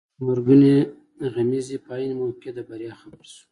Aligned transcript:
د 0.17 0.19
مرګونې 0.27 0.75
غمیزې 1.33 1.77
په 1.85 1.91
عین 1.99 2.11
موقع 2.19 2.49
د 2.57 2.59
بریا 2.69 2.93
خبر 3.01 3.21
شو. 3.33 3.43